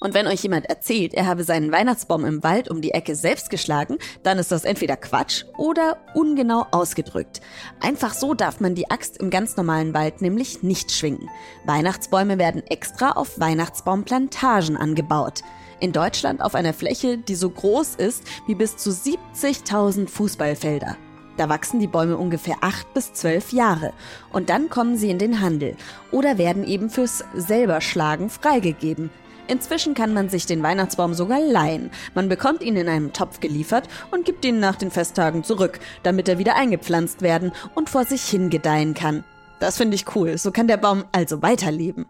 Und 0.00 0.14
wenn 0.14 0.26
euch 0.26 0.42
jemand 0.42 0.70
erzählt, 0.70 1.12
er 1.12 1.26
habe 1.26 1.44
seinen 1.44 1.70
Weihnachtsbaum 1.70 2.24
im 2.24 2.42
Wald 2.42 2.70
um 2.70 2.80
die 2.80 2.92
Ecke 2.92 3.14
selbst 3.14 3.50
geschlagen, 3.50 3.98
dann 4.22 4.38
ist 4.38 4.50
das 4.50 4.64
entweder 4.64 4.96
Quatsch 4.96 5.44
oder 5.58 5.98
ungenau 6.14 6.66
ausgedrückt. 6.70 7.42
Einfach 7.80 8.14
so 8.14 8.32
darf 8.32 8.60
man 8.60 8.74
die 8.74 8.90
Axt 8.90 9.18
im 9.18 9.28
ganz 9.28 9.58
normalen 9.58 9.92
Wald 9.92 10.22
nämlich 10.22 10.62
nicht 10.62 10.92
schwingen. 10.92 11.28
Weihnachtsbäume 11.66 12.38
werden 12.38 12.66
extra 12.68 13.12
auf 13.12 13.38
Weihnachtsbaumplantagen 13.38 14.78
angebaut. 14.78 15.42
In 15.80 15.92
Deutschland 15.92 16.40
auf 16.40 16.54
einer 16.54 16.72
Fläche, 16.72 17.18
die 17.18 17.34
so 17.34 17.50
groß 17.50 17.96
ist 17.96 18.24
wie 18.46 18.54
bis 18.54 18.76
zu 18.76 18.90
70.000 18.90 20.08
Fußballfelder. 20.08 20.96
Da 21.36 21.48
wachsen 21.48 21.80
die 21.80 21.88
Bäume 21.88 22.16
ungefähr 22.16 22.56
acht 22.60 22.92
bis 22.94 23.12
zwölf 23.12 23.52
Jahre 23.52 23.92
und 24.32 24.50
dann 24.50 24.68
kommen 24.70 24.96
sie 24.96 25.10
in 25.10 25.18
den 25.18 25.40
Handel 25.40 25.76
oder 26.12 26.38
werden 26.38 26.64
eben 26.64 26.90
fürs 26.90 27.24
selberschlagen 27.34 28.30
freigegeben. 28.30 29.10
Inzwischen 29.46 29.94
kann 29.94 30.14
man 30.14 30.30
sich 30.30 30.46
den 30.46 30.62
Weihnachtsbaum 30.62 31.12
sogar 31.12 31.40
leihen. 31.40 31.90
Man 32.14 32.28
bekommt 32.28 32.62
ihn 32.62 32.76
in 32.76 32.88
einem 32.88 33.12
Topf 33.12 33.40
geliefert 33.40 33.88
und 34.10 34.24
gibt 34.24 34.44
ihn 34.44 34.58
nach 34.58 34.76
den 34.76 34.90
Festtagen 34.90 35.44
zurück, 35.44 35.80
damit 36.02 36.28
er 36.28 36.38
wieder 36.38 36.56
eingepflanzt 36.56 37.20
werden 37.20 37.52
und 37.74 37.90
vor 37.90 38.04
sich 38.04 38.22
hingedeihen 38.22 38.94
kann. 38.94 39.24
Das 39.60 39.76
finde 39.76 39.96
ich 39.96 40.16
cool. 40.16 40.38
So 40.38 40.50
kann 40.50 40.66
der 40.66 40.78
Baum 40.78 41.04
also 41.12 41.42
weiterleben. 41.42 42.06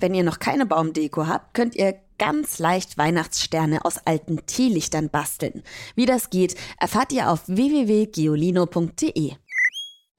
Wenn 0.00 0.14
ihr 0.14 0.24
noch 0.24 0.38
keine 0.38 0.66
Baumdeko 0.66 1.26
habt, 1.26 1.54
könnt 1.54 1.76
ihr 1.76 1.94
ganz 2.18 2.58
leicht 2.58 2.98
Weihnachtssterne 2.98 3.84
aus 3.84 3.98
alten 4.04 4.44
Teelichtern 4.46 5.10
basteln. 5.10 5.62
Wie 5.94 6.06
das 6.06 6.30
geht, 6.30 6.54
erfahrt 6.78 7.12
ihr 7.12 7.30
auf 7.30 7.46
www.geolino.de. 7.46 9.32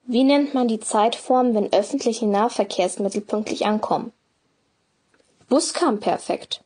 Wie 0.04 0.24
nennt 0.24 0.54
man 0.54 0.68
die 0.68 0.80
Zeitform, 0.80 1.54
wenn 1.56 1.72
öffentliche 1.74 2.28
Nahverkehrsmittel 2.28 3.22
pünktlich 3.22 3.66
ankommen? 3.66 4.12
Buskam-perfekt. 5.48 6.64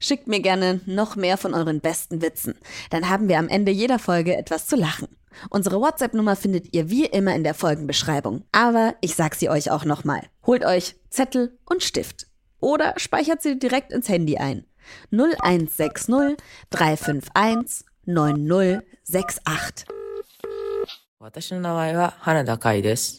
Schickt 0.00 0.26
mir 0.26 0.40
gerne 0.40 0.80
noch 0.86 1.16
mehr 1.16 1.36
von 1.36 1.54
euren 1.54 1.80
besten 1.80 2.22
Witzen. 2.22 2.54
Dann 2.90 3.08
haben 3.08 3.28
wir 3.28 3.38
am 3.38 3.48
Ende 3.48 3.72
jeder 3.72 3.98
Folge 3.98 4.36
etwas 4.36 4.66
zu 4.66 4.76
lachen. 4.76 5.08
Unsere 5.50 5.80
WhatsApp-Nummer 5.80 6.36
findet 6.36 6.74
ihr 6.74 6.90
wie 6.90 7.06
immer 7.06 7.34
in 7.34 7.44
der 7.44 7.54
Folgenbeschreibung. 7.54 8.44
Aber 8.52 8.94
ich 9.00 9.14
sag 9.14 9.34
sie 9.34 9.48
euch 9.48 9.70
auch 9.70 9.84
nochmal. 9.84 10.22
Holt 10.46 10.64
euch 10.64 10.94
Zettel 11.10 11.58
und 11.64 11.82
Stift. 11.82 12.28
Oder 12.60 12.94
speichert 12.96 13.42
sie 13.42 13.58
direkt 13.58 13.92
ins 13.92 14.08
Handy 14.08 14.38
ein. 14.38 14.64
0160 15.10 16.36
351 16.70 17.86
9068. 18.06 19.93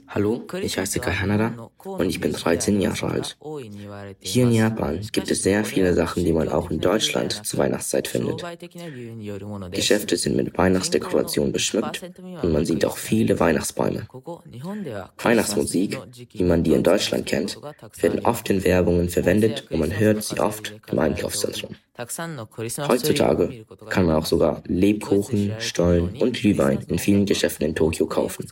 Hallo, 0.07 0.45
ich 0.61 0.77
heiße 0.77 0.99
Kai 0.99 1.13
Hanada 1.13 1.71
und 1.83 2.07
ich 2.07 2.21
bin 2.21 2.33
13 2.33 2.79
Jahre 2.79 3.07
alt. 3.07 3.37
Hier 4.19 4.43
in 4.43 4.51
Japan 4.51 5.01
gibt 5.11 5.31
es 5.31 5.41
sehr 5.41 5.65
viele 5.65 5.93
Sachen, 5.95 6.23
die 6.23 6.31
man 6.31 6.49
auch 6.49 6.69
in 6.69 6.79
Deutschland 6.79 7.43
zur 7.45 7.59
Weihnachtszeit 7.59 8.07
findet. 8.07 8.43
Geschäfte 9.71 10.17
sind 10.17 10.35
mit 10.35 10.55
Weihnachtsdekorationen 10.55 11.51
beschmückt 11.51 12.03
und 12.43 12.51
man 12.51 12.65
sieht 12.65 12.85
auch 12.85 12.97
viele 12.97 13.39
Weihnachtsbäume. 13.39 14.07
Weihnachtsmusik, 15.17 15.99
wie 16.31 16.43
man 16.43 16.63
die 16.63 16.73
in 16.73 16.83
Deutschland 16.83 17.25
kennt, 17.25 17.59
werden 18.01 18.23
oft 18.23 18.47
in 18.51 18.63
Werbungen 18.63 19.09
verwendet 19.09 19.65
und 19.71 19.79
man 19.79 19.97
hört 19.97 20.23
sie 20.23 20.39
oft 20.39 20.75
im 20.91 20.99
Einkaufszentrum. 20.99 21.75
Heutzutage 21.97 23.65
kann 23.89 24.05
man 24.05 24.15
auch 24.15 24.25
sogar 24.25 24.61
Lebkuchen, 24.67 25.53
Stollen 25.59 26.15
und 26.21 26.33
Glühwein 26.35 26.79
in 26.87 26.99
vielen 26.99 27.25
Geschäften 27.25 27.67
in 27.67 27.75
Tokio 27.75 28.05
kaufen. 28.05 28.45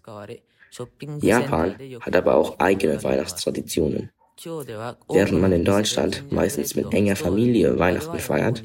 Japan 1.22 1.76
hat 2.02 2.16
aber 2.16 2.36
auch 2.36 2.60
eigene 2.60 3.04
Weihnachtstraditionen. 3.04 4.10
Während 5.10 5.42
man 5.42 5.52
in 5.52 5.64
Deutschland 5.64 6.32
meistens 6.32 6.76
mit 6.76 6.92
enger 6.94 7.16
Familie 7.16 7.78
Weihnachten 7.78 8.18
feiert, 8.18 8.64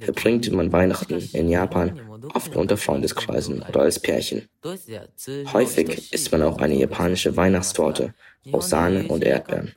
verbringt 0.00 0.50
man 0.52 0.72
Weihnachten 0.72 1.18
in 1.32 1.48
Japan 1.48 2.00
oft 2.32 2.54
unter 2.54 2.76
Freundeskreisen 2.76 3.62
oder 3.62 3.80
als 3.80 3.98
Pärchen. 3.98 4.48
Häufig 5.52 6.12
isst 6.12 6.30
man 6.30 6.42
auch 6.42 6.58
eine 6.58 6.74
japanische 6.74 7.36
Weihnachtstorte 7.36 8.14
aus 8.52 8.70
Sahne 8.70 9.08
und 9.08 9.24
Erdbeeren. 9.24 9.72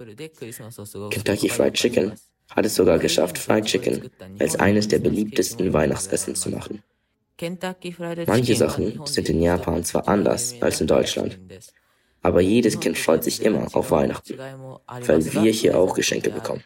Kentucky 1.09 1.49
Fried 1.49 1.73
Chicken 1.73 2.13
hat 2.55 2.65
es 2.65 2.75
sogar 2.75 2.99
geschafft, 2.99 3.37
Fried 3.37 3.65
Chicken 3.65 4.09
als 4.39 4.55
eines 4.55 4.87
der 4.87 4.99
beliebtesten 4.99 5.73
Weihnachtsessen 5.73 6.35
zu 6.35 6.49
machen. 6.49 6.83
Manche 8.27 8.55
Sachen 8.55 9.05
sind 9.05 9.29
in 9.29 9.41
Japan 9.41 9.83
zwar 9.83 10.07
anders 10.07 10.55
als 10.61 10.79
in 10.81 10.87
Deutschland, 10.87 11.39
aber 12.21 12.41
jedes 12.41 12.79
Kind 12.79 12.97
freut 12.97 13.23
sich 13.23 13.43
immer 13.43 13.67
auf 13.73 13.91
Weihnachten, 13.91 14.37
weil 14.37 15.33
wir 15.33 15.51
hier 15.51 15.77
auch 15.77 15.93
Geschenke 15.93 16.29
bekommen. 16.29 16.63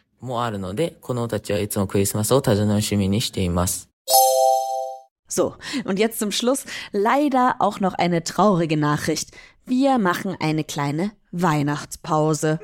So, 5.30 5.54
und 5.84 5.98
jetzt 5.98 6.18
zum 6.18 6.32
Schluss 6.32 6.64
leider 6.92 7.56
auch 7.58 7.80
noch 7.80 7.94
eine 7.94 8.24
traurige 8.24 8.76
Nachricht. 8.78 9.30
Wir 9.68 9.98
machen 9.98 10.34
eine 10.40 10.64
kleine 10.64 11.12
Weihnachtspause. 11.30 12.58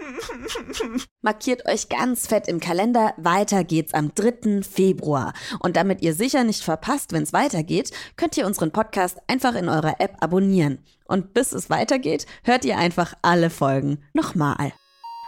Markiert 1.21 1.67
euch 1.69 1.91
ganz 1.91 2.27
fett 2.27 2.49
im 2.49 2.61
Kalender, 2.61 3.13
weiter 3.19 3.63
geht's 3.63 3.93
am 3.93 4.15
3. 4.15 4.63
Februar. 4.63 5.35
Und 5.61 5.77
damit 5.77 6.01
ihr 6.01 6.15
sicher 6.15 6.45
nicht 6.45 6.63
verpasst, 6.63 7.13
wenn's 7.13 7.35
weitergeht, 7.35 7.91
könnt 8.17 8.39
ihr 8.39 8.47
unseren 8.47 8.71
Podcast 8.71 9.19
einfach 9.27 9.55
in 9.55 9.69
eurer 9.69 10.01
App 10.01 10.17
abonnieren. 10.21 10.79
Und 11.05 11.35
bis 11.35 11.53
es 11.53 11.69
weitergeht, 11.69 12.25
hört 12.43 12.65
ihr 12.65 12.79
einfach 12.79 13.13
alle 13.21 13.51
Folgen 13.51 13.99
nochmal. 14.15 14.73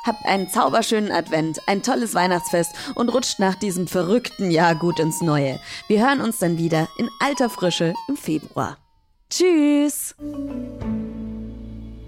Habt 0.06 0.24
einen 0.24 0.48
zauberschönen 0.48 1.10
Advent, 1.10 1.58
ein 1.66 1.82
tolles 1.82 2.14
Weihnachtsfest 2.14 2.72
und 2.94 3.12
rutscht 3.12 3.38
nach 3.38 3.56
diesem 3.56 3.86
verrückten 3.86 4.50
Jahr 4.50 4.76
gut 4.76 4.98
ins 4.98 5.20
Neue. 5.20 5.60
Wir 5.88 6.06
hören 6.06 6.22
uns 6.22 6.38
dann 6.38 6.56
wieder 6.56 6.88
in 6.96 7.10
alter 7.20 7.50
Frische 7.50 7.92
im 8.08 8.16
Februar. 8.16 8.78
Tschüss! 9.28 10.14